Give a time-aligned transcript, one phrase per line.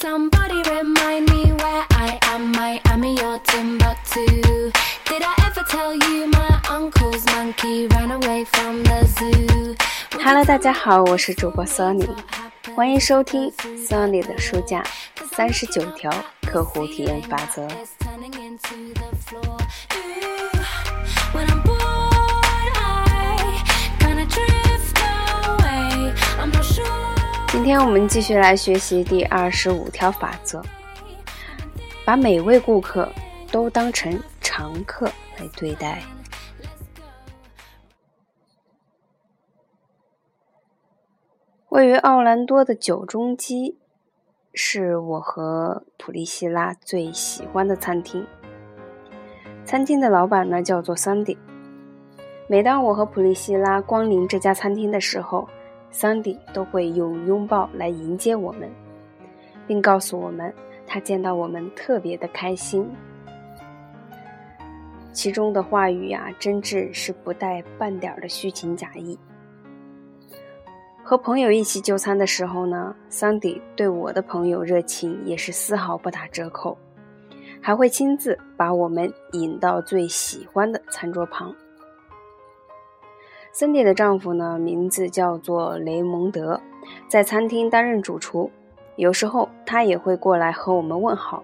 [0.00, 2.52] Somebody remind me where I am.
[2.52, 4.72] Miami or Timbuktu.
[5.04, 9.76] Did I ever tell you my uncle's monkey ran away from the zoo?
[10.18, 12.08] Hello，大家好，我是主播 Sunny，
[12.74, 13.52] 欢迎收听
[13.86, 14.82] Sunny 的书架
[15.32, 16.10] 三十九条
[16.46, 17.68] 客户体验法则。
[27.52, 30.62] 今天我们继续来学习第二十五条法则，
[32.04, 33.08] 把每位顾客
[33.50, 36.00] 都当成常客来对待。
[41.70, 43.76] 位于奥兰多的九中鸡
[44.54, 48.24] 是我和普利希拉最喜欢的餐厅。
[49.64, 51.36] 餐厅的老板呢叫做桑迪。
[52.46, 55.48] 每当我和普利希拉光临这家餐厅的时候，
[55.90, 58.70] 桑迪都会用拥抱来迎接我们，
[59.66, 60.52] 并告诉我们
[60.86, 62.88] 他见到我们特别的开心。
[65.12, 69.18] 其中的话语呀、真挚是不带半点的虚情假意。
[71.02, 76.78] 和朋友一起就餐的时候呢，桑迪对我的朋友热情也是丝毫不打折扣，
[77.60, 81.52] 还会亲自把我们引到最喜欢的餐桌旁。
[83.52, 86.60] 森迪的丈夫呢，名字叫做雷蒙德，
[87.08, 88.50] 在餐厅担任主厨。
[88.96, 91.42] 有时候他也会过来和我们问好，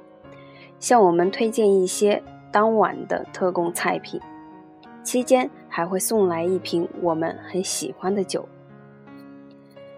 [0.79, 4.21] 向我们推荐一些当晚的特供菜品。
[5.03, 8.49] 期间还会送来一瓶我们很喜欢的酒。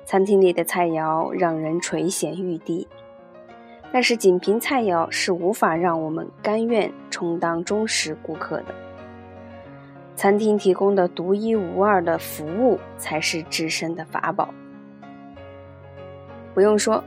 [0.05, 2.89] 餐厅里的菜肴让人垂涎欲滴，
[3.93, 8.75] 但是仅凭菜肴是无法让我们甘愿充当忠实顾客的。
[10.19, 14.53] 餐厅提供的独一无二的服务才是制胜的法宝。
[16.53, 17.05] 不用说，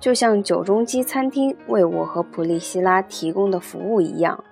[0.00, 4.42] 就像九中基餐厅为我和普利希拉提供的服务一样，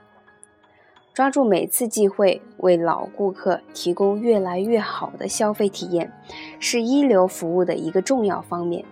[1.12, 6.12] 抓住每次机会为老顾客提供越来越好的消费体验，
[6.60, 8.84] 是一流服务的一个重要方面。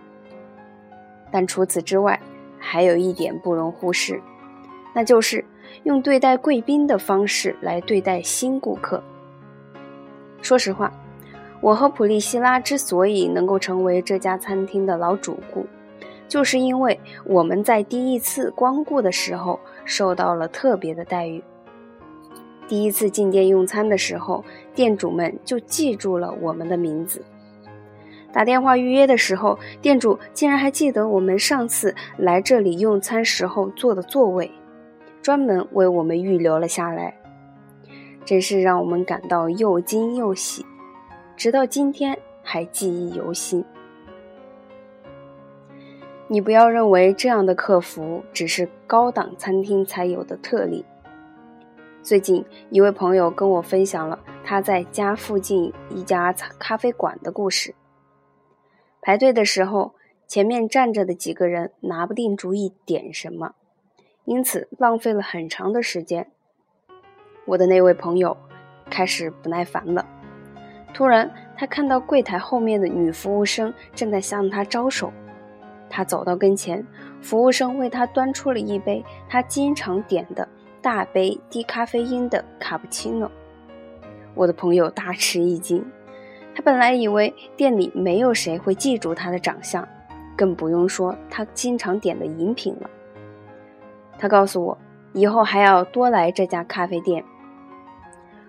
[1.31, 2.19] 但除此之外，
[2.59, 4.21] 还有一点不容忽视，
[4.93, 5.45] 那就是
[5.83, 9.03] 用对待贵宾的方式来对待新顾客。
[10.41, 10.91] 说实话，
[11.61, 15.65] 我和普利希拉之所以能够成为这家餐厅的老主顾，
[16.27, 21.43] 就是因为我们在第一次光顾的时候受到了特别的待遇。
[22.67, 27.21] 第一次进店用餐的时候，店主们就记住了我们的名字。
[28.31, 34.51] 打电话预约的时候，店主竟然还记得我们上次来这里用餐时候坐的座位，
[35.29, 37.13] 专门为我们预留了下来，
[38.25, 40.65] 真是让我们感到又惊又喜，
[41.37, 43.63] 直到今天还记忆犹新。
[46.27, 50.83] 你不要认为这样的客服只是高档餐厅才有的特例。
[52.01, 57.75] 最近，一位朋友跟我分享了他在家附近一家咖啡馆的故事。
[58.99, 59.93] 排队的时候，
[60.25, 63.53] 前面站着的几个人拿不定主意点什么，
[64.29, 66.27] 因此浪费了很长的时间。
[67.45, 68.37] 我的那位朋友
[68.87, 70.05] 开始不耐烦了。
[70.93, 75.11] 突然，他看到柜台后面的女服务生正在向他招手。
[75.89, 76.85] 他走到跟前，
[77.23, 80.47] 服务生为他端出了一杯他经常点的
[80.79, 83.31] 大杯低咖啡因的卡布奇诺。
[84.35, 85.83] 我的朋友大吃一惊。
[86.53, 89.87] 他本来以为店里没有谁会记住他的长相，
[90.37, 92.87] 更不用说他经常点的饮品了。
[94.19, 94.77] 他告诉我，
[95.13, 97.23] 以后还要多来这家咖啡店。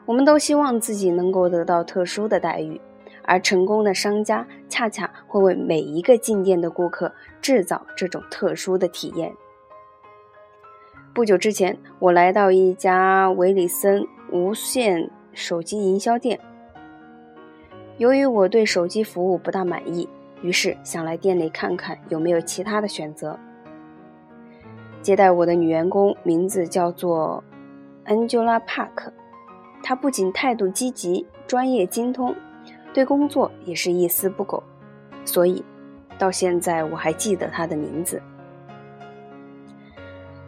[0.05, 2.81] 我们都希望自己能够得到特殊的待遇，
[3.23, 9.33] 而成功的商家恰恰会为每一个进店的顾客制造这种特殊的体验。
[11.15, 16.41] 不久之前，我来到一家维里森无线手机营销店。
[17.99, 20.09] 由于我对手机服务不大满意，
[20.43, 23.39] 于是想来店里看看有没有其他的选择。
[25.03, 27.43] 接待我的女员工名字叫做
[28.07, 29.13] Angela Park，
[29.83, 32.35] 她不仅态度积极、专业精通，
[32.93, 34.63] 对工作也是一丝不苟，
[35.25, 35.65] 所以
[36.19, 38.21] 到现在我还记得她的名字。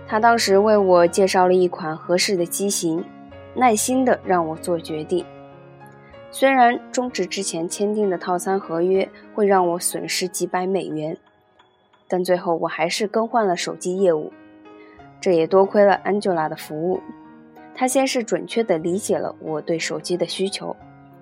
[0.06, 3.02] 她当时为我介绍了一款合适的机型，
[3.55, 5.25] 耐心的让我做决定。
[6.31, 11.16] 虽然终止之前签订的套餐合约会让我损失几百美元，
[12.08, 14.31] 但最后我还是更换了手机业务。
[15.22, 17.00] 这也多亏了 Angela 的服务，
[17.76, 20.74] 她先是准确地理解了我对手机的需求，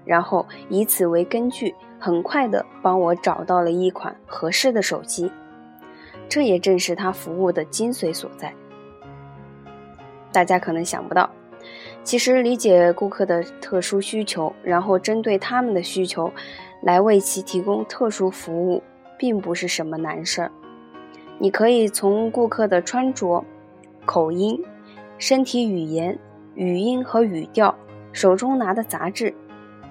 [0.06, 5.30] 然后以此为根据，很快地帮我找到了一款合适的手机。
[6.30, 8.54] 这也正是他服务的精髓所在。
[10.32, 11.28] 大家可能想不到，
[12.02, 16.32] 其实理解顾客的特殊需求，然后针对他们的需求
[16.82, 18.82] 来为其提供特殊服务，
[19.18, 20.50] 并不是什么难事儿。
[21.38, 23.44] 你可以从顾客的穿着、
[24.10, 24.60] 口音、
[25.18, 26.18] 身体语言、
[26.56, 27.72] 语音和语调、
[28.10, 29.32] 手中拿的杂志，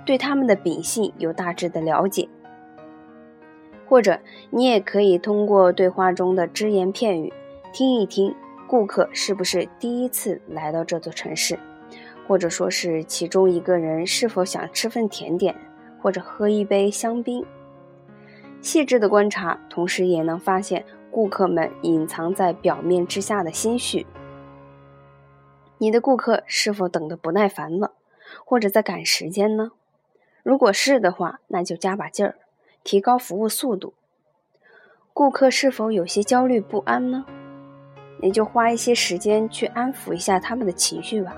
[0.05, 2.27] 对他们的秉性有大致的了解。
[3.87, 4.19] 或者，
[4.49, 7.31] 你也可以通过对话中的只言片语，
[7.71, 8.35] 听一听
[8.67, 11.57] 顾客是不是第一次来到这座城市，
[12.27, 15.55] 或者说是其中一个人是否想吃份甜点，
[16.01, 17.41] 或者喝一杯香槟。
[18.59, 24.05] 细致的观察，同时也能发现顾客们隐藏在表面之下的心绪。
[25.77, 27.93] 你的顾客是否等得不耐烦了，
[28.45, 29.71] 或者在赶时间呢？
[30.43, 32.35] 如果是的话，那就加把劲儿。
[32.83, 33.93] 提高服务速度，
[35.13, 37.25] 顾客是否有些焦虑不安呢？
[38.21, 41.35] 你就花一些时间去安抚一下他们的情绪吧。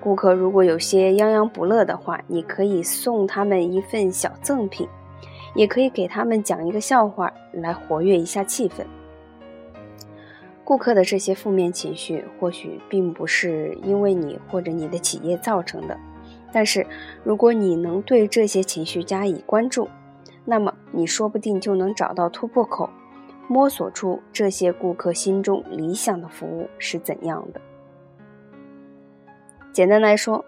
[0.00, 4.88] 顾客如果有些泱泱不乐的话，你可以送他们一份小赠品，
[5.54, 8.84] 也可以给他们讲一个笑话来活跃一下气氛。
[10.64, 15.98] 顾客的这些负面情绪或许并不是因为你或者你的企业造成的，
[16.52, 16.86] 但是
[17.24, 19.88] 如果你能对这些情绪加以关注，
[20.44, 22.88] 那么你说不定就能找到突破口，
[23.48, 27.60] 摸索出这些顾客心中理想的服务是怎样的。
[29.72, 30.44] 简单来说，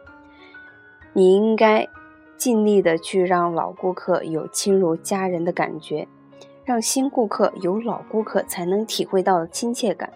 [1.12, 1.88] 你应该
[2.42, 6.08] 尽力的去让老顾客有亲如家人的感觉，
[6.64, 10.12] 让新顾客有老顾客才能体会到的亲切感。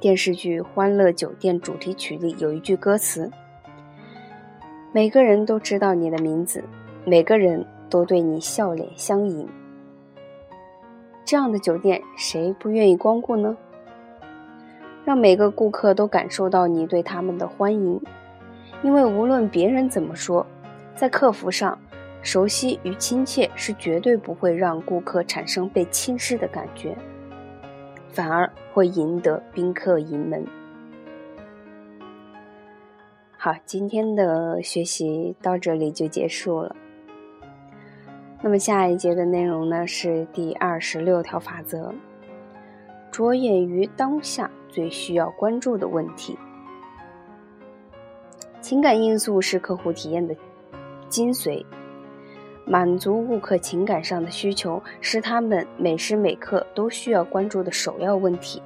[0.00, 3.30] 电视剧《欢乐酒店》主题曲里有一句歌词
[4.90, 6.64] ：“每个人都知道你的名字，
[7.04, 9.46] 每个人。”都对你笑脸相迎，
[11.24, 13.56] 这样的酒店谁不愿意光顾呢？
[15.04, 18.00] 让每个顾客都感受到你对他们的欢迎，
[18.82, 20.44] 因为无论别人怎么说，
[20.94, 21.78] 在客服上，
[22.22, 26.96] 熟悉与亲切是绝对不会让顾客产生被轻视的感觉，
[28.10, 30.46] 反而会赢得宾客盈门。
[33.36, 36.74] 好，今天的学习到这里就结束了。
[38.40, 41.92] 那么下一节的内容呢是第二十六条法则：
[43.10, 46.38] 着眼于当下最需要关注的问题。
[48.60, 50.34] 情感因素是客户体验的
[51.14, 51.64] 精髓，
[52.66, 58.60] 满足顾客情感上的需求是他们每时每刻都需要关注的首要问题。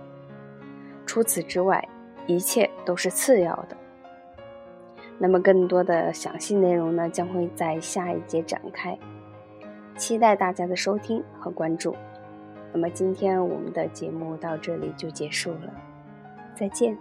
[1.05, 1.87] 除此之外，
[2.27, 3.77] 一切都是次要的。
[5.19, 8.99] 那么更多的详细内容呢，将会在下一节展开。
[9.99, 11.95] 期待大家的收听和关注。
[12.73, 15.71] 那么今天我们的节目到这里就结束了，
[16.55, 16.97] 再见。